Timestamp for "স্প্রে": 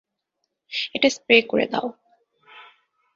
1.09-1.37